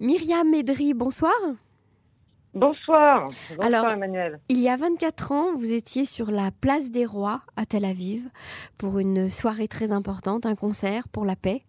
Myriam 0.00 0.50
Medri, 0.50 0.94
bonsoir. 0.94 1.32
Bonsoir. 2.52 3.26
Bonsoir 3.56 3.66
Alors, 3.66 3.88
Emmanuel. 3.88 4.38
Il 4.48 4.60
y 4.60 4.68
a 4.68 4.76
24 4.76 5.32
ans, 5.32 5.52
vous 5.54 5.72
étiez 5.72 6.04
sur 6.04 6.30
la 6.30 6.50
place 6.60 6.90
des 6.90 7.04
rois 7.04 7.40
à 7.56 7.64
Tel 7.64 7.84
Aviv 7.84 8.28
pour 8.78 8.98
une 8.98 9.28
soirée 9.28 9.66
très 9.68 9.92
importante, 9.92 10.46
un 10.46 10.54
concert 10.54 11.08
pour 11.08 11.24
la 11.24 11.36
paix. 11.36 11.62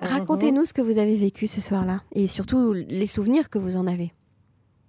Mhm. 0.00 0.08
Racontez-nous 0.08 0.64
ce 0.64 0.74
que 0.74 0.82
vous 0.82 0.98
avez 0.98 1.16
vécu 1.16 1.46
ce 1.46 1.60
soir-là 1.60 2.00
et 2.12 2.26
surtout 2.26 2.72
les 2.72 3.06
souvenirs 3.06 3.48
que 3.48 3.58
vous 3.58 3.76
en 3.76 3.86
avez. 3.86 4.12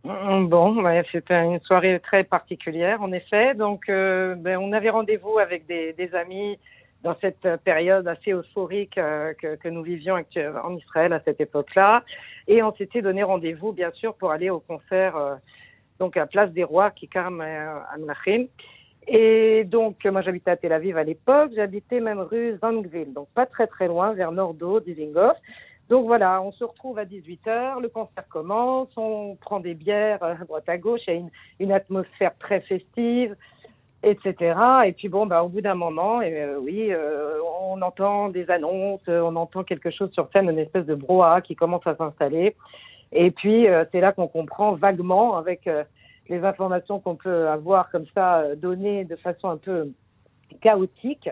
Mm, 0.04 0.48
Bon, 0.48 0.84
ouais, 0.84 1.06
c'était 1.12 1.42
une 1.44 1.60
soirée 1.62 2.00
très 2.02 2.24
particulière, 2.24 3.02
en 3.02 3.12
effet. 3.12 3.54
Donc, 3.56 3.88
euh, 3.88 4.36
ben, 4.36 4.58
on 4.58 4.74
avait 4.74 4.90
rendez-vous 4.90 5.38
avec 5.38 5.68
des, 5.68 5.94
des 5.94 6.14
amis 6.16 6.58
dans 7.04 7.16
cette 7.22 7.46
euh, 7.46 7.58
période 7.58 8.08
assez 8.08 8.32
euphorique 8.32 8.98
euh, 8.98 9.34
que, 9.34 9.56
que 9.56 9.70
nous 9.70 9.84
vivions 9.84 10.16
en 10.16 10.78
Israël 10.78 11.14
à 11.14 11.22
cette 11.22 11.42
époque-là. 11.42 12.04
Et 12.48 12.62
on 12.64 12.74
s'était 12.74 13.02
donné 13.02 13.24
rendez-vous, 13.24 13.72
bien 13.72 13.92
sûr, 13.92 14.14
pour 14.16 14.32
aller 14.32 14.50
au 14.50 14.60
concert 14.60 15.16
euh, 15.16 15.36
donc 16.00 16.18
à 16.18 16.26
Place 16.26 16.52
des 16.52 16.64
Rois, 16.64 16.92
Karm 17.12 17.42
à 17.42 17.98
Menachem. 18.00 18.48
Et 19.08 19.64
donc, 19.66 20.04
moi, 20.06 20.22
j'habitais 20.22 20.52
à 20.52 20.58
Tel 20.58 20.74
Aviv 20.74 20.98
à 20.98 21.04
l'époque. 21.04 21.52
J'habitais 21.56 22.00
même 22.00 22.20
rue 22.20 22.58
Zangville, 22.62 23.14
donc 23.14 23.28
pas 23.34 23.46
très 23.46 23.68
très 23.68 23.88
loin, 23.88 24.14
vers 24.14 24.32
Nordo, 24.32 24.80
Dizengoff. 24.80 25.38
Donc 25.92 26.06
voilà, 26.06 26.42
on 26.42 26.54
se 26.54 26.64
retrouve 26.64 26.98
à 27.00 27.04
18h, 27.04 27.82
le 27.82 27.90
concert 27.90 28.26
commence, 28.30 28.88
on 28.96 29.36
prend 29.36 29.60
des 29.60 29.74
bières 29.74 30.24
euh, 30.24 30.36
à 30.40 30.46
droite 30.46 30.70
à 30.70 30.78
gauche, 30.78 31.02
il 31.08 31.14
y 31.14 31.18
a 31.18 31.20
une, 31.20 31.30
une 31.60 31.74
atmosphère 31.74 32.32
très 32.40 32.62
festive, 32.62 33.36
etc. 34.04 34.60
Et 34.86 34.94
puis 34.94 35.10
bon, 35.10 35.26
bah, 35.26 35.44
au 35.44 35.50
bout 35.50 35.62
d'un 35.62 35.76
moment, 35.76 36.22
et, 36.22 36.42
euh, 36.42 36.58
oui, 36.60 36.88
euh, 36.92 37.38
on 37.62 37.82
entend 37.82 38.30
des 38.30 38.50
annonces, 38.50 39.02
euh, 39.08 39.22
on 39.22 39.36
entend 39.36 39.64
quelque 39.64 39.92
chose 39.92 40.12
sur 40.14 40.28
scène, 40.34 40.50
une 40.50 40.60
espèce 40.60 40.86
de 40.86 40.96
brouhaha 40.96 41.42
qui 41.42 41.56
commence 41.56 41.86
à 41.86 41.96
s'installer. 41.96 42.56
Et 43.12 43.32
puis 43.32 43.68
euh, 43.68 43.86
c'est 43.92 44.00
là 44.00 44.12
qu'on 44.12 44.28
comprend 44.28 44.74
vaguement, 44.74 45.38
avec 45.38 45.70
les 46.30 46.44
informations 46.44 47.00
qu'on 47.00 47.16
peut 47.16 47.50
avoir 47.50 47.92
comme 47.92 48.06
ça, 48.16 48.56
données 48.56 49.06
de 49.06 49.16
façon 49.18 49.50
un 49.50 49.58
peu 49.58 49.90
chaotique, 50.62 51.30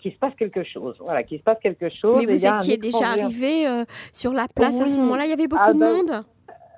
qu'il 0.00 0.12
se 0.12 0.18
passe 0.18 0.34
quelque 0.38 0.62
chose. 0.64 0.96
Voilà, 1.00 1.22
qu'il 1.22 1.38
se 1.38 1.42
passe 1.42 1.58
quelque 1.62 1.88
chose. 1.88 2.18
Mais 2.18 2.26
vous 2.26 2.46
étiez 2.46 2.76
déjà 2.76 3.08
arrivé 3.08 3.66
sur 4.12 4.32
la 4.32 4.46
place 4.54 4.80
à 4.80 4.86
ce 4.86 4.96
moment-là, 4.98 5.24
il 5.24 5.30
y 5.30 5.32
avait 5.32 5.48
beaucoup 5.48 5.62
Ah 5.64 5.72
de 5.72 5.78
ben, 5.78 5.96
monde? 5.96 6.24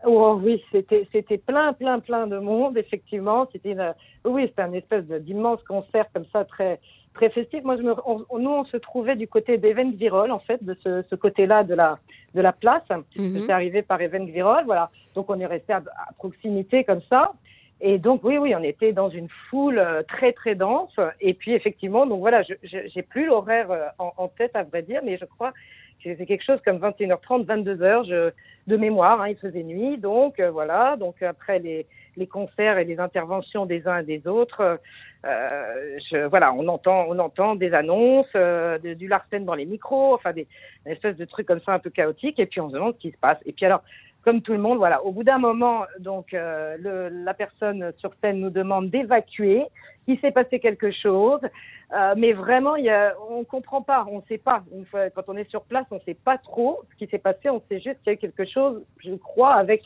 Oh 0.07 0.39
oui, 0.43 0.63
c'était 0.71 1.09
c'était 1.13 1.39
plein 1.39 1.73
plein 1.73 1.99
plein 2.01 2.27
de 2.27 2.39
monde 2.39 2.77
effectivement. 2.77 3.49
C'était 3.53 3.73
une- 3.73 3.95
oui, 4.25 4.47
c'était 4.49 4.63
un 4.63 4.73
espèce 4.73 5.05
d'immense 5.05 5.63
concert 5.65 6.07
comme 6.13 6.27
ça 6.33 6.45
très 6.45 6.81
très 7.15 7.31
festif. 7.31 7.63
Moi, 7.65 7.77
je 7.77 7.83
me, 7.83 7.95
on- 8.07 8.25
nous 8.39 8.51
on 8.51 8.65
se 8.65 8.77
trouvait 8.77 9.17
du 9.17 9.29
côté 9.29 9.57
d'Event 9.57 9.91
Virol 9.93 10.31
en 10.31 10.41
fait, 10.41 10.63
de 10.65 10.75
ce, 10.83 11.03
ce 11.09 11.15
côté-là 11.15 11.65
de 11.65 11.75
la 11.75 11.99
de 12.35 12.41
la 12.41 12.53
place. 12.53 12.83
Mhm. 13.17 13.37
J'étais 13.37 13.53
arrivé 13.53 13.83
par 13.83 13.99
voilà. 14.67 14.91
Donc 15.15 15.31
on 15.31 15.39
est 15.41 15.47
resté 15.47 15.73
à, 15.73 15.77
à 15.79 16.13
proximité 16.19 16.85
comme 16.85 17.03
ça. 17.09 17.33
Et 17.81 17.99
donc 17.99 18.23
oui, 18.25 18.39
oui, 18.39 18.55
on 18.55 18.63
était 18.63 18.93
dans 18.93 19.09
une 19.11 19.29
foule 19.51 19.79
euh, 19.79 20.03
très 20.03 20.33
très 20.33 20.55
dense. 20.55 20.95
Et 21.21 21.35
puis 21.35 21.53
effectivement, 21.53 22.07
donc 22.07 22.21
voilà, 22.21 22.43
j'ai 22.43 23.03
plus 23.03 23.27
l'horaire 23.27 23.71
euh, 23.71 23.87
en, 23.99 24.13
en 24.17 24.29
tête 24.29 24.55
à 24.55 24.63
vrai 24.63 24.83
dire, 24.83 25.01
mais 25.05 25.17
je 25.19 25.25
crois 25.25 25.53
c'est 26.05 26.27
quelque 26.27 26.45
chose 26.45 26.61
comme 26.65 26.79
21h30, 26.79 27.47
22h. 27.47 28.07
Je 28.09 28.31
de 28.67 28.77
mémoire, 28.79 29.21
hein, 29.21 29.29
il 29.29 29.37
faisait 29.37 29.63
nuit, 29.63 29.99
donc 29.99 30.41
euh, 30.41 30.51
voilà. 30.51 30.97
Donc 30.97 31.23
après 31.23 31.59
les, 31.59 31.87
les 32.17 32.27
concerts 32.27 32.79
et 32.79 32.85
les 32.85 32.99
interventions 32.99 33.67
des 33.67 33.87
uns 33.87 33.99
et 33.99 34.05
des 34.05 34.27
autres, 34.27 34.79
euh, 35.27 35.99
je, 36.11 36.27
voilà, 36.27 36.53
on 36.55 36.67
entend, 36.69 37.05
on 37.09 37.19
entend 37.19 37.57
des 37.57 37.75
annonces, 37.75 38.27
euh, 38.35 38.79
de- 38.79 38.95
du 38.95 39.07
Larsen 39.09 39.45
dans 39.45 39.55
les 39.55 39.67
micros, 39.67 40.15
enfin 40.15 40.33
des 40.33 40.47
une 40.87 40.93
espèce 40.93 41.17
de 41.17 41.25
trucs 41.27 41.47
comme 41.47 41.61
ça 41.61 41.73
un 41.75 41.79
peu 41.79 41.91
chaotiques, 41.91 42.39
et 42.39 42.47
puis 42.47 42.61
on 42.61 42.69
se 42.71 42.75
demande 42.75 42.95
ce 42.95 43.01
qui 43.01 43.11
se 43.11 43.19
passe. 43.19 43.39
Et 43.45 43.53
puis 43.53 43.67
alors, 43.67 43.83
comme 44.23 44.41
tout 44.41 44.53
le 44.53 44.59
monde, 44.59 44.79
voilà, 44.79 45.05
au 45.05 45.13
bout 45.13 45.25
d'un 45.25 45.39
moment, 45.39 45.85
donc 45.99 46.33
euh, 46.33 46.77
le, 46.79 47.09
la 47.25 47.35
personne 47.35 47.93
sur 47.99 48.13
scène 48.23 48.41
nous 48.41 48.51
demande 48.51 48.89
d'évacuer. 48.89 49.63
Il 50.07 50.19
s'est 50.21 50.33
passé 50.33 50.61
quelque 50.61 50.91
chose, 50.91 51.41
euh, 51.95 52.15
mais 52.17 52.33
vraiment, 52.33 52.77
il 52.77 52.85
y 52.85 52.91
a, 52.91 53.15
on 53.31 53.45
comprend 53.45 53.83
pas, 53.83 54.07
on 54.11 54.23
sait 54.29 54.39
pas. 54.39 54.63
Quand 55.15 55.25
on 55.29 55.37
est 55.37 55.49
sur 55.51 55.63
place, 55.63 55.87
on 55.91 56.01
sait 56.01 56.15
pas 56.15 56.39
trop 56.39 56.83
ce 56.91 56.97
qui 56.97 57.07
s'est 57.11 57.19
passé. 57.19 57.49
On 57.51 57.63
sait 57.69 57.81
juste 57.81 57.99
qu'il 58.03 58.09
y 58.09 58.11
a 58.11 58.13
eu 58.15 58.19
quelque 58.19 58.45
chose, 58.45 58.83
je 59.05 59.15
crois, 59.15 59.55
avec 59.55 59.83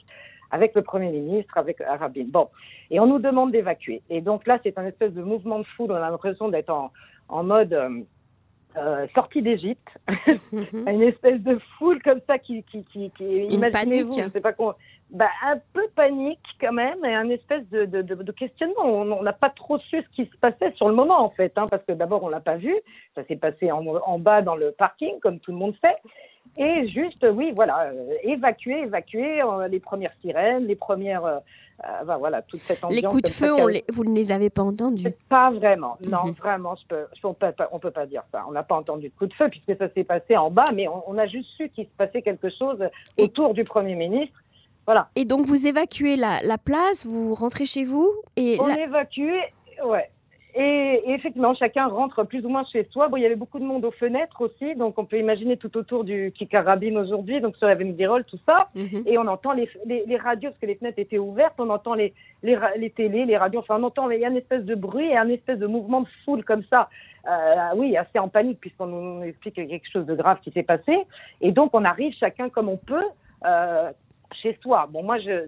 avec 0.51 0.75
le 0.75 0.83
premier 0.83 1.11
ministre, 1.11 1.59
avec 1.59 1.77
Rabin. 1.87 2.25
Bon, 2.29 2.49
et 2.91 2.99
on 3.01 3.07
nous 3.07 3.19
demande 3.19 3.53
d'évacuer. 3.53 4.01
Et 4.09 4.21
donc 4.23 4.47
là, 4.47 4.59
c'est 4.63 4.79
un 4.79 4.87
espèce 4.87 5.13
de 5.13 5.23
mouvement 5.23 5.59
de 5.59 5.67
foule. 5.77 5.93
On 5.93 5.97
a 5.97 6.11
l'impression 6.11 6.49
d'être 6.49 6.71
en 6.71 6.91
en 7.29 7.43
mode 7.45 7.75
euh, 7.75 7.91
euh, 8.77 9.07
sortie 9.15 9.43
d'Égypte, 9.43 9.89
Mhm. 10.53 10.89
une 10.89 11.03
espèce 11.03 11.41
de 11.43 11.59
foule 11.79 12.03
comme 12.03 12.21
ça 12.27 12.39
qui 12.39 12.63
qui 12.65 12.85
qui, 12.85 13.11
qui 13.11 13.25
imaginez-vous, 13.47 14.13
je 14.13 14.31
sais 14.31 14.41
pas 14.41 14.53
quoi. 14.53 14.77
Bah, 15.11 15.29
un 15.43 15.57
peu 15.73 15.89
panique 15.97 16.39
quand 16.61 16.73
même 16.75 17.03
et 17.03 17.15
un 17.15 17.31
espèce 17.31 17.67
de, 17.71 17.87
de, 17.87 18.03
de, 18.03 18.15
de 18.15 18.33
questionnement. 18.33 18.85
On 18.85 19.23
n'a 19.23 19.33
pas 19.33 19.49
trop 19.49 19.79
su 19.79 20.03
ce 20.03 20.09
qui 20.15 20.27
se 20.31 20.37
passait 20.37 20.71
sur 20.73 20.87
le 20.87 20.95
moment 20.95 21.21
en 21.25 21.31
fait, 21.31 21.53
hein, 21.57 21.65
parce 21.71 21.83
que 21.85 21.93
d'abord 21.93 22.23
on 22.25 22.29
l'a 22.29 22.41
pas 22.41 22.57
vu, 22.57 22.75
ça 23.15 23.25
s'est 23.25 23.37
passé 23.37 23.73
en, 23.73 23.87
en 23.87 24.19
bas 24.19 24.43
dans 24.43 24.55
le 24.55 24.71
parking 24.73 25.19
comme 25.21 25.39
tout 25.41 25.51
le 25.51 25.57
monde 25.57 25.75
sait, 25.83 25.97
et 26.63 26.89
juste 26.89 27.27
oui 27.33 27.53
voilà 27.57 27.85
euh, 27.85 28.13
évacuer, 28.23 28.81
évacuer 28.83 29.43
euh, 29.43 29.67
les 29.69 29.81
premières 29.81 30.13
sirènes, 30.21 30.67
les 30.67 30.77
premières, 30.77 31.25
euh, 31.25 31.39
euh, 31.87 32.05
bah, 32.05 32.19
voilà 32.19 32.43
toute 32.43 32.61
cette 32.61 32.85
ambiance. 32.85 33.01
Les 33.01 33.09
coups 33.09 33.23
de 33.23 33.29
feu, 33.31 33.55
on 33.55 33.67
les- 33.67 33.85
vous 33.91 34.05
ne 34.05 34.15
les 34.15 34.31
avez 34.31 34.51
pas 34.51 34.63
entendus? 34.63 35.07
pas 35.31 35.51
vraiment. 35.51 35.97
Non, 36.07 36.25
Mhm. 36.27 36.33
vraiment, 36.33 36.75
je 36.77 36.87
peux, 36.87 37.07
je 37.19 37.27
on 37.27 37.33
peut 37.33 37.53
pas, 37.53 37.69
on 37.73 37.79
peut 37.79 37.91
pas 37.93 38.05
dire 38.05 38.25
ça. 38.31 38.45
On 38.47 38.53
n'a 38.53 38.63
pas 38.63 38.75
entendu 38.77 39.09
de 39.09 39.15
coup 39.15 39.27
de 39.27 39.33
feu 39.33 39.49
puisque 39.49 39.75
ça 39.79 39.89
s'est 39.95 40.05
passé 40.05 40.37
en 40.37 40.51
bas, 40.51 40.67
mais 40.75 40.87
on, 40.87 41.03
on 41.09 41.17
a 41.17 41.27
juste 41.27 41.49
su 41.57 41.71
qu'il 41.71 41.85
se 41.87 41.97
passait 41.97 42.21
quelque 42.21 42.51
chose 42.51 42.87
Et- 43.17 43.23
autour 43.23 43.55
du 43.55 43.65
Premier 43.65 43.95
ministre. 43.95 44.39
Voilà. 44.89 45.11
Et 45.17 45.27
donc 45.27 45.45
vous 45.45 45.67
évacuez 45.67 46.17
la, 46.17 46.41
la 46.43 46.57
place, 46.57 47.05
vous 47.05 47.35
rentrez 47.35 47.67
chez 47.67 47.85
vous 47.85 48.11
et 48.37 48.57
On 48.59 48.71
évacue, 48.71 49.35
ouais. 49.85 50.09
Et, 50.55 51.03
et 51.05 51.11
effectivement, 51.11 51.55
chacun 51.55 51.89
rentre 51.89 52.25
plus 52.25 52.43
ou 52.47 52.49
moins 52.49 52.65
chez 52.73 52.89
soi. 52.91 53.09
Bon, 53.09 53.19
il 53.19 53.23
y 53.23 53.27
avait 53.27 53.37
beaucoup 53.37 53.59
de 53.59 53.67
monde 53.67 53.85
aux 53.85 53.91
fenêtres 53.91 54.41
aussi, 54.41 54.75
donc 54.77 54.99
on 54.99 55.05
peut 55.05 55.19
imaginer 55.19 55.59
tout 55.59 55.77
autour 55.77 56.05
du 56.05 56.33
Kikarabim 56.35 56.97
aujourd'hui, 56.97 57.43
donc 57.43 57.55
sur 57.59 57.69
Even 57.69 57.93
Virol, 57.93 58.25
tout 58.25 58.39
ça. 58.47 58.71
Mhm. 58.75 59.03
Et 59.05 59.19
on 59.19 59.27
entend 59.27 59.53
les, 59.53 59.69
les, 59.85 60.05
les 60.07 60.17
radios, 60.17 60.49
parce 60.49 60.61
que 60.63 60.65
les 60.65 60.77
fenêtres 60.77 61.01
étaient 61.01 61.19
ouvertes, 61.19 61.57
on 61.59 61.69
entend 61.69 61.93
les, 61.93 62.15
les, 62.43 62.59
les 62.79 62.89
télés, 62.89 63.27
les 63.27 63.37
radios, 63.37 63.61
enfin 63.61 63.77
on 63.79 63.83
entend, 63.83 64.09
il 64.11 64.21
y 64.21 64.25
a 64.25 64.29
une 64.29 64.39
espèce 64.39 64.65
de 64.65 64.75
bruit 64.75 65.09
et 65.09 65.19
un 65.19 65.29
espèce 65.29 65.59
de 65.59 65.67
mouvement 65.67 66.01
de 66.01 66.09
foule 66.25 66.45
comme 66.45 66.65
ça. 66.71 66.89
Euh, 67.31 67.77
oui, 67.77 67.95
assez 67.95 68.19
en 68.19 68.29
panique, 68.29 68.59
puisqu'on 68.59 68.87
nous 68.87 69.23
explique 69.23 69.57
quelque 69.57 69.91
chose 69.93 70.07
de 70.07 70.15
grave 70.15 70.39
qui 70.43 70.51
s'est 70.51 70.63
passé. 70.63 70.97
Et 71.43 71.53
donc 71.53 71.73
on 71.75 71.85
arrive 71.85 72.15
chacun 72.19 72.49
comme 72.49 72.71
on 72.71 72.79
peut. 72.79 73.05
Euh, 73.45 73.93
chez 74.43 74.59
soi. 74.63 74.89
Bon, 74.91 75.03
moi, 75.03 75.19
je, 75.19 75.47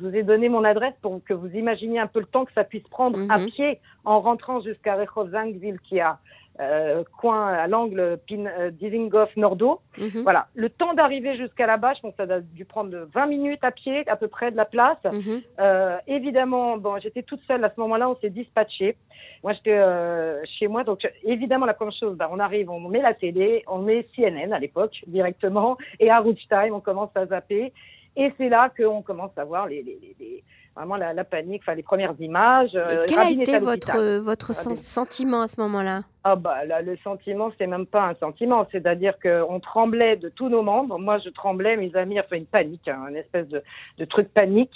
vous 0.00 0.14
ai 0.14 0.22
donné 0.22 0.48
mon 0.48 0.64
adresse 0.64 0.94
pour 1.02 1.20
que 1.24 1.34
vous 1.34 1.48
imaginiez 1.54 1.98
un 2.00 2.06
peu 2.06 2.20
le 2.20 2.26
temps 2.26 2.44
que 2.44 2.52
ça 2.52 2.64
puisse 2.64 2.86
prendre 2.88 3.18
à 3.30 3.38
Mhm. 3.38 3.46
pied 3.50 3.80
en 4.04 4.20
rentrant 4.20 4.60
jusqu'à 4.60 4.94
Rehov 4.96 5.30
Zangville, 5.30 5.78
qui 5.80 6.00
a 6.00 6.18
euh, 6.60 7.02
coin 7.18 7.48
à 7.48 7.66
l'angle 7.66 8.16
Pin, 8.28 8.46
euh, 8.46 8.70
Dizengoff 8.70 9.34
Nordo. 9.36 9.80
Mhm. 9.98 10.22
Voilà, 10.22 10.46
le 10.54 10.68
temps 10.70 10.94
d'arriver 10.94 11.36
jusqu'à 11.36 11.66
la 11.66 11.78
bâche, 11.78 12.00
bon, 12.00 12.14
ça 12.16 12.22
a 12.32 12.38
dû 12.40 12.64
prendre 12.64 12.96
20 13.12 13.26
minutes 13.26 13.64
à 13.64 13.72
pied, 13.72 14.08
à 14.08 14.14
peu 14.14 14.28
près 14.28 14.52
de 14.52 14.56
la 14.56 14.64
place. 14.64 15.02
Mhm. 15.04 15.42
Euh, 15.58 15.96
évidemment, 16.06 16.76
bon, 16.76 16.96
j'étais 17.00 17.24
toute 17.24 17.40
seule 17.48 17.64
à 17.64 17.70
ce 17.74 17.80
moment-là, 17.80 18.08
on 18.08 18.14
s'est 18.20 18.30
dispatché. 18.30 18.96
Moi, 19.42 19.52
j'étais 19.54 19.76
euh, 19.76 20.40
chez 20.58 20.68
moi, 20.68 20.84
donc 20.84 21.00
évidemment, 21.24 21.66
la 21.66 21.74
première 21.74 21.92
chose, 21.98 22.16
bah, 22.16 22.28
on 22.30 22.38
arrive, 22.38 22.70
on 22.70 22.78
met 22.88 23.02
la 23.02 23.14
télé, 23.14 23.64
on 23.66 23.78
met 23.78 24.06
CNN 24.14 24.52
à 24.52 24.60
l'époque 24.60 24.94
directement, 25.08 25.76
et 25.98 26.08
à 26.08 26.22
Time, 26.22 26.72
on 26.72 26.80
commence 26.80 27.10
à 27.16 27.26
zapper. 27.26 27.72
Et 28.16 28.32
c'est 28.38 28.48
là 28.48 28.70
qu'on 28.76 29.02
commence 29.02 29.32
à 29.36 29.44
voir 29.44 29.66
les, 29.66 29.82
les, 29.82 29.98
les, 30.20 30.44
vraiment 30.76 30.96
la, 30.96 31.12
la 31.12 31.24
panique, 31.24 31.62
enfin 31.64 31.74
les 31.74 31.82
premières 31.82 32.14
images. 32.20 32.74
Et 32.74 32.78
Euh, 32.78 33.04
quel 33.08 33.18
a 33.18 33.22
Rabin 33.24 33.40
été 33.40 33.58
votre, 33.58 33.88
l'hôpital. 33.96 34.18
votre 34.20 34.54
sentiment 34.54 35.42
à 35.42 35.48
ce 35.48 35.60
moment-là? 35.60 36.02
Ah 36.24 36.36
bah 36.36 36.64
là, 36.64 36.80
le 36.80 36.96
sentiment, 36.98 37.50
c'est 37.58 37.66
même 37.66 37.86
pas 37.86 38.08
un 38.08 38.14
sentiment, 38.14 38.66
c'est-à-dire 38.72 39.14
qu'on 39.20 39.60
tremblait 39.60 40.16
de 40.16 40.28
tous 40.28 40.48
nos 40.48 40.62
membres. 40.62 40.98
Moi, 40.98 41.18
je 41.18 41.28
tremblais, 41.30 41.76
mes 41.76 41.94
amis, 41.96 42.18
enfin 42.20 42.36
une 42.36 42.46
panique, 42.46 42.88
hein, 42.88 43.06
une 43.10 43.16
espèce 43.16 43.48
de, 43.48 43.62
de 43.98 44.04
truc 44.04 44.28
panique, 44.32 44.72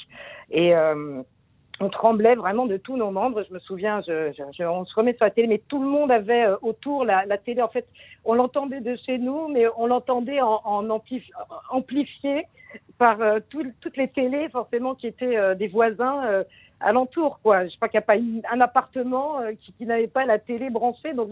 et 0.50 0.74
euh, 0.76 1.22
on 1.80 1.88
tremblait 1.90 2.34
vraiment 2.34 2.66
de 2.66 2.76
tous 2.76 2.96
nos 2.96 3.10
membres. 3.10 3.44
Je 3.48 3.54
me 3.54 3.58
souviens, 3.60 4.00
je, 4.06 4.32
je- 4.32 4.42
je- 4.56 4.64
on 4.64 4.84
se 4.84 4.94
remet 4.94 5.14
sur 5.14 5.24
la 5.24 5.30
télé, 5.30 5.46
mais 5.48 5.62
tout 5.68 5.80
le 5.80 5.88
monde 5.88 6.10
avait 6.10 6.44
euh, 6.46 6.56
autour 6.62 7.04
la, 7.04 7.24
la 7.26 7.38
télé. 7.38 7.62
En 7.62 7.68
fait, 7.68 7.86
on 8.24 8.34
l'entendait 8.34 8.80
de 8.80 8.96
chez 9.06 9.18
nous, 9.18 9.48
mais 9.48 9.66
on 9.76 9.86
l'entendait 9.86 10.40
en, 10.40 10.60
en 10.64 10.84
ampli- 10.88 11.30
amplifié 11.70 12.46
par 12.98 13.20
euh, 13.20 13.38
tout- 13.50 13.72
toutes 13.80 13.96
les 13.96 14.08
télés, 14.08 14.48
forcément, 14.50 14.94
qui 14.94 15.06
étaient 15.06 15.36
euh, 15.36 15.54
des 15.54 15.68
voisins. 15.68 16.24
euh, 16.26 16.44
alentour 16.80 17.40
quoi 17.42 17.66
je 17.66 17.74
crois 17.74 17.88
qu'il 17.88 17.98
n'y 17.98 18.04
a 18.04 18.06
pas 18.06 18.14
une- 18.14 18.42
un 18.52 18.60
appartement 18.60 19.40
euh, 19.40 19.50
qui, 19.60 19.72
qui 19.72 19.84
n'avait 19.84 20.06
pas 20.06 20.24
la 20.24 20.38
télé 20.38 20.70
branchée 20.70 21.12
donc 21.12 21.30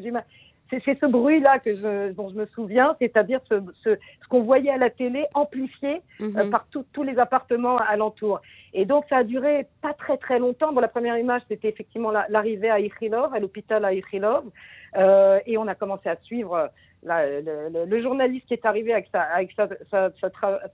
c'est 0.71 0.83
c'est 0.85 0.99
ce 0.99 1.07
bruit-là 1.07 1.61
que 1.61 1.77
je, 1.77 2.13
dont 2.15 2.29
je 2.31 2.35
me 2.35 2.47
souviens, 2.47 2.97
c'est-à-dire 2.99 3.39
ce, 3.49 3.55
ce, 3.85 3.91
ce 3.95 4.29
qu'on 4.29 4.43
voyait 4.43 4.73
à 4.73 4.77
la 4.77 4.91
télé 4.91 5.25
amplifié 5.35 6.03
euh, 6.21 6.27
Mhm. 6.47 6.51
par 6.51 6.67
tout- 6.73 6.85
tous 6.93 7.05
les 7.05 7.17
appartements 7.21 7.77
alentours. 7.77 8.41
Et 8.79 8.85
donc, 8.85 9.07
ça 9.09 9.17
a 9.17 9.25
duré 9.25 9.67
pas 9.81 9.95
très 9.95 10.19
très 10.19 10.39
longtemps. 10.39 10.71
Bon, 10.71 10.81
la 10.81 10.89
première 10.89 11.17
image, 11.17 11.41
c'était 11.49 11.71
effectivement 11.71 12.11
l'arrivée 12.29 12.69
à 12.69 12.79
Ichilov, 12.79 13.35
à 13.35 13.41
l'hôpital 13.41 13.83
à 13.87 13.95
Ichilov. 13.95 14.45
Euh, 14.99 15.41
et 15.47 15.57
on 15.57 15.67
a 15.67 15.75
commencé 15.75 16.11
à 16.11 16.17
suivre 16.17 16.71
le, 17.03 18.03
journaliste 18.03 18.47
qui 18.47 18.53
est 18.53 18.67
arrivé 18.67 18.93
avec 18.93 19.09
sa, 19.11 19.23
avec 19.23 19.51
sa, 19.57 20.11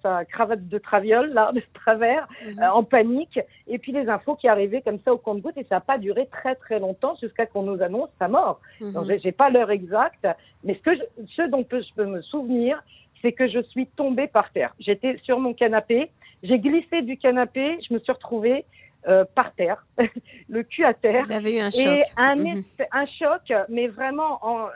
sa, 0.02 0.24
cravate 0.24 0.66
de 0.68 0.78
traviole, 0.78 1.32
là, 1.32 1.52
de 1.52 1.62
travers, 1.74 2.26
mhm. 2.44 2.58
euh, 2.58 2.72
en 2.72 2.82
panique. 2.82 3.38
Et 3.68 3.78
puis 3.78 3.92
les 3.92 4.08
infos 4.08 4.34
qui 4.34 4.48
arrivaient 4.48 4.82
comme 4.82 4.98
ça 5.04 5.14
au 5.14 5.18
compte-goutte. 5.18 5.56
Et 5.56 5.66
ça 5.68 5.76
n'a 5.76 5.80
pas 5.80 5.98
duré 5.98 6.26
très 6.26 6.56
très 6.56 6.80
longtemps 6.80 7.14
jusqu'à 7.22 7.46
qu'on 7.46 7.62
nous 7.62 7.80
annonce 7.82 8.10
sa 8.18 8.26
mort. 8.26 8.60
Mhm. 8.80 8.92
Donc, 8.94 9.06
j'ai 9.22 9.32
pas 9.32 9.48
l'heure 9.48 9.70
exacte. 9.70 10.26
Mais 10.64 10.74
ce, 10.74 10.80
que 10.80 10.90
ce 11.36 11.42
dont 11.42 11.64
je 11.70 11.94
peux 11.94 12.06
me 12.06 12.20
souvenir, 12.22 12.82
c'est 13.22 13.32
que 13.32 13.48
je 13.48 13.62
suis 13.62 13.86
tombée 13.86 14.26
par 14.26 14.50
terre. 14.50 14.74
J'étais 14.80 15.18
sur 15.22 15.38
mon 15.38 15.54
canapé, 15.54 16.10
j'ai 16.42 16.58
glissé 16.58 17.02
du 17.02 17.16
canapé, 17.16 17.78
je 17.88 17.94
me 17.94 17.98
suis 18.00 18.12
retrouvée 18.12 18.64
euh, 19.08 19.24
par 19.34 19.52
terre, 19.54 19.84
le 20.48 20.62
cul 20.62 20.84
à 20.84 20.94
terre. 20.94 21.22
Vous 21.24 21.32
avez 21.32 21.56
eu 21.56 21.60
un 21.60 21.70
choc. 21.70 21.86
Et 21.86 22.02
un, 22.16 22.36
mhm. 22.36 22.64
un 22.92 23.06
choc, 23.06 23.52
mais 23.68 23.88
vraiment 23.88 24.38
en, 24.42 24.68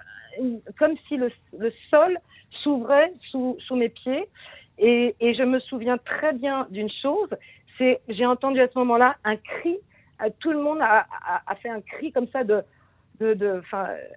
comme 0.79 0.95
si 1.09 1.17
le, 1.17 1.31
le 1.59 1.73
sol 1.91 2.19
s'ouvrait 2.63 3.13
sous, 3.31 3.57
sous, 3.67 3.77
mes 3.77 3.89
pieds. 3.89 4.29
Et, 4.79 5.15
et, 5.21 5.35
je 5.35 5.43
me 5.43 5.59
souviens 5.61 5.99
très 5.99 6.33
bien 6.33 6.67
d'une 6.71 6.91
chose, 7.03 7.31
c'est 7.79 8.01
j'ai 8.09 8.27
entendu 8.27 8.61
à 8.61 8.69
ce 8.69 8.79
moment-là 8.79 9.17
un 9.25 9.37
cri. 9.37 9.79
Euh, 10.23 10.31
tout 10.41 10.51
le 10.51 10.59
monde 10.59 10.81
a, 10.81 11.07
a, 11.27 11.43
a 11.47 11.55
fait 11.57 11.69
un 11.69 11.81
cri 11.81 12.12
comme 12.12 12.29
ça 12.29 12.45
de 12.45 12.62
de, 13.21 13.35
de 13.35 13.63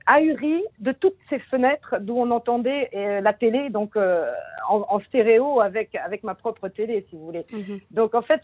ahuri 0.06 0.63
de 0.80 0.92
toutes 0.92 1.18
ces 1.30 1.40
fenêtres 1.40 1.96
d'où 2.00 2.16
on 2.18 2.31
entendait 2.31 2.90
euh, 2.94 3.22
la 3.22 3.34
télé, 3.34 3.69
donc 3.69 3.96
euh, 3.96 4.31
en, 4.69 5.00
stéréo 5.01 5.62
avec 5.62 5.96
avec 5.96 6.24
ma 6.24 6.36
propre 6.36 6.68
télé, 6.68 7.06
si 7.10 7.16
vous 7.16 7.25
voulez. 7.25 7.46
Mhm. 7.51 7.80
Donc 7.92 8.13
en 8.16 8.22
fait, 8.22 8.42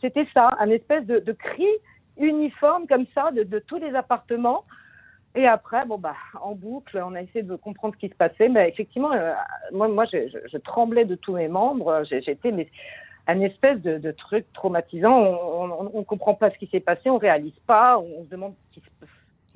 c'était 0.00 0.26
ça, 0.34 0.50
un 0.58 0.70
espèce 0.70 1.06
de, 1.06 1.18
de, 1.18 1.32
cri 1.32 1.66
uniforme 2.18 2.86
comme 2.86 3.06
ça 3.14 3.30
de, 3.30 3.42
de, 3.42 3.58
tous 3.58 3.78
les 3.78 3.94
appartements. 3.94 4.64
Et 5.36 5.46
après, 5.48 5.84
bon 5.84 5.98
bah, 5.98 6.14
en 6.40 6.54
boucle, 6.54 7.02
on 7.04 7.14
a 7.14 7.22
essayé 7.22 7.42
de 7.42 7.56
comprendre 7.56 7.94
ce 7.94 8.00
qui 8.00 8.08
se 8.08 8.14
passait, 8.14 8.48
mais 8.48 8.68
effectivement, 8.68 9.12
euh, 9.12 9.32
moi, 9.72 9.88
moi, 9.88 10.04
je, 10.12 10.28
je, 10.28 10.58
tremblais 10.58 11.04
de 11.04 11.16
tous 11.16 11.34
mes 11.34 11.48
membres. 11.48 12.04
J'étais 12.04 12.52
un 13.26 13.40
espèce 13.40 13.80
de, 13.80 13.98
de, 13.98 14.12
truc 14.12 14.46
traumatisant. 14.52 15.12
On 15.12 15.98
ne 15.98 16.04
comprend 16.04 16.34
pas 16.34 16.50
ce 16.50 16.58
qui 16.58 16.66
s'est 16.66 16.80
passé, 16.80 17.10
on 17.10 17.18
réalise 17.18 17.58
pas, 17.66 17.98
on 17.98 18.24
se 18.24 18.28
demande 18.28 18.54
ce 18.70 18.74
qui 18.74 18.86
se 18.86 18.90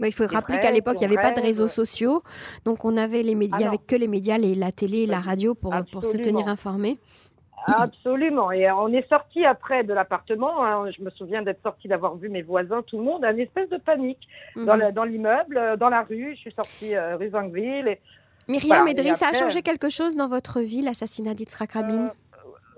il 0.07 0.13
faut 0.13 0.27
rappeler 0.27 0.59
qu'à 0.59 0.71
l'époque, 0.71 0.97
il 1.01 1.09
n'y 1.09 1.13
avait 1.13 1.23
pas 1.23 1.33
de 1.33 1.41
réseaux 1.41 1.69
sociaux, 1.69 2.23
donc 2.65 2.85
on 2.85 2.97
avait 2.97 3.23
les 3.23 3.35
médias, 3.35 3.71
ah 3.73 3.77
que 3.87 3.97
les 3.97 4.09
médias, 4.09 4.39
la 4.39 4.73
télé, 4.73 5.07
la 5.07 5.21
radio 5.21 5.55
pour, 5.55 5.75
pour 5.91 6.05
se 6.05 6.17
tenir 6.19 6.49
informé. 6.49 6.99
Absolument. 7.67 8.51
Et 8.53 8.71
on 8.71 8.89
est 8.89 9.07
sorti 9.09 9.45
après 9.45 9.85
de 9.85 9.93
l'appartement. 9.93 10.65
Hein. 10.65 10.91
Je 10.97 11.03
me 11.03 11.11
souviens 11.11 11.43
d'être 11.43 11.63
sorti, 11.63 11.89
d'avoir 11.89 12.17
vu 12.17 12.29
mes 12.29 12.43
voisins, 12.43 12.83
tout 12.83 12.99
le 12.99 13.05
monde, 13.05 13.25
une 13.25 13.41
espèce 13.41 13.69
de 13.69 13.77
panique 13.77 14.27
mhm. 14.57 14.93
dans 14.95 15.05
l'immeuble, 15.05 15.77
dans 15.79 15.89
la 15.89 16.03
rue. 16.03 16.35
Je 16.37 16.41
suis 16.41 16.53
sortie 16.53 16.95
euh, 16.95 17.17
rue 17.17 17.31
Zangville. 17.31 17.89
Et... 17.89 18.01
Myriam 18.49 18.87
Edry, 18.89 19.15
ça 19.15 19.29
a 19.29 19.33
changé 19.35 19.63
quelque 19.63 19.91
chose 19.91 20.15
dans 20.15 20.29
votre 20.29 20.61
vie, 20.61 20.83
l'assassinat 20.83 21.35
d'Yitzhak 21.35 21.73
Rabin? 21.73 22.07
Euh, 22.07 22.11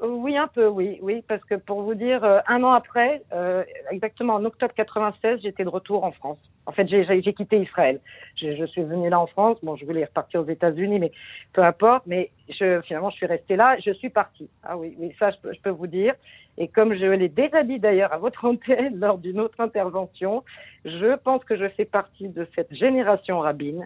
oui, 0.03 0.37
un 0.37 0.49
peu, 0.49 0.67
oui, 0.67 0.99
oui, 1.03 1.23
parce 1.29 1.45
que 1.45 1.55
pour 1.55 1.83
vous 1.83 1.95
dire, 1.95 2.25
euh, 2.25 2.39
un 2.49 2.63
an 2.63 2.73
après, 2.73 3.23
euh, 3.33 3.65
exactement 3.91 4.35
en 4.35 4.45
octobre 4.45 4.73
96, 4.75 5.41
j'étais 5.43 5.65
de 5.65 5.69
retour 5.69 6.05
en 6.05 6.13
France. 6.13 6.39
En 6.67 6.73
fait, 6.73 6.89
j'ai 6.89 7.35
quitté 7.35 7.59
Israël. 7.59 8.01
Je, 8.37 8.57
je, 8.57 8.65
suis 8.65 8.83
venue 8.83 9.09
là 9.11 9.21
en 9.21 9.27
France. 9.27 9.59
Bon, 9.63 9.77
je 9.77 9.85
voulais 9.85 10.05
repartir 10.05 10.41
aux 10.41 10.49
États-Unis, 10.49 10.99
mais 11.01 11.13
peu 11.53 11.63
importe. 11.63 12.05
Mais 12.07 12.31
je, 12.51 12.81
finalement, 12.83 13.11
je 13.11 13.17
suis 13.17 13.27
restée 13.27 13.57
là. 13.57 13.77
Je 13.85 13.93
suis 13.93 14.11
partie. 14.11 14.49
Ah 14.63 14.77
oui, 14.77 14.95
oui, 14.99 15.15
ça, 15.19 15.31
je 15.31 15.37
peux, 15.43 15.53
je 15.53 15.61
peux 15.61 15.71
vous 15.71 15.87
dire. 15.87 16.15
Et 16.59 16.69
comme 16.69 16.95
je 16.95 17.07
l'ai 17.07 17.29
déjà 17.29 17.63
dit 17.63 17.79
d'ailleurs 17.79 18.13
à 18.13 18.19
votre 18.19 18.45
antenne 18.49 18.99
lors 18.99 19.19
d'une 19.19 19.41
autre 19.41 19.61
intervention, 19.61 20.45
je 20.85 21.17
pense 21.17 21.45
que 21.45 21.57
je 21.57 21.69
fais 21.71 21.85
partie 21.85 22.29
de 22.29 22.47
cette 22.55 22.75
génération 22.75 23.41
Rabin. 23.41 23.81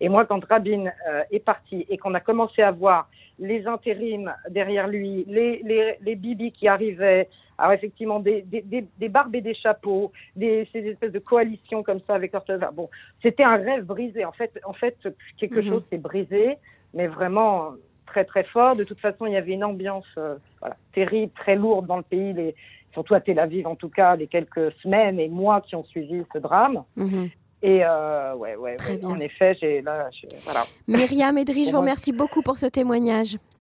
Et 0.00 0.08
moi, 0.08 0.24
quand 0.26 0.44
Rabin 0.44 0.86
euh, 1.08 1.22
est 1.30 1.44
parti 1.44 1.86
et 1.88 1.98
qu'on 1.98 2.14
a 2.14 2.20
commencé 2.20 2.62
à 2.62 2.70
voir 2.70 3.08
les 3.38 3.66
intérims 3.66 4.32
derrière 4.50 4.86
lui, 4.86 5.24
les, 5.26 5.60
les, 5.64 5.96
les 6.02 6.14
bibis 6.14 6.52
qui 6.52 6.68
arrivaient, 6.68 7.28
alors 7.58 7.72
effectivement 7.72 8.20
des, 8.20 8.42
des, 8.42 8.62
des, 8.62 9.08
barbes 9.08 9.34
et 9.34 9.40
des 9.40 9.54
chapeaux, 9.54 10.12
des, 10.36 10.68
ces 10.72 10.86
espèces 10.86 11.12
de 11.12 11.18
coalitions 11.18 11.82
comme 11.82 12.00
ça 12.06 12.14
avec 12.14 12.34
Ortega. 12.34 12.70
Bon, 12.70 12.88
c'était 13.22 13.42
un 13.42 13.56
rêve 13.56 13.84
brisé. 13.84 14.24
En 14.24 14.32
fait, 14.32 14.58
en 14.64 14.72
fait, 14.72 14.96
quelque 15.36 15.60
mhm. 15.60 15.68
chose 15.68 15.82
s'est 15.90 15.98
brisé, 15.98 16.58
mais 16.94 17.06
vraiment 17.06 17.72
très 18.10 18.24
très 18.24 18.44
fort. 18.44 18.76
De 18.76 18.84
toute 18.84 19.00
façon, 19.00 19.26
il 19.26 19.32
y 19.32 19.36
avait 19.36 19.52
une 19.52 19.64
ambiance 19.64 20.06
euh, 20.18 20.36
voilà, 20.60 20.76
terrible, 20.92 21.32
très 21.34 21.56
lourde 21.56 21.86
dans 21.86 21.96
le 21.96 22.02
pays, 22.02 22.32
les, 22.32 22.54
surtout 22.92 23.14
à 23.14 23.20
Tel 23.20 23.38
Aviv 23.38 23.66
en 23.66 23.76
tout 23.76 23.88
cas, 23.88 24.16
les 24.16 24.26
quelques 24.26 24.72
semaines 24.82 25.18
et 25.18 25.28
mois 25.28 25.60
qui 25.60 25.74
ont 25.76 25.84
suivi 25.84 26.22
ce 26.32 26.38
drame. 26.38 26.82
Mhm. 26.96 27.30
Et 27.62 27.84
euh, 27.84 28.34
ouais, 28.36 28.56
ouais, 28.56 28.76
en 29.04 29.20
effet, 29.20 29.54
j'ai 29.60 29.82
là, 29.82 30.08
voilà. 30.44 30.64
Myriam 30.88 31.36
Edry, 31.36 31.66
je 31.66 31.72
vous 31.72 31.80
remercie 31.80 32.12
beaucoup 32.12 32.40
pour 32.40 32.56
ce 32.56 32.66
témoignage. 32.66 33.36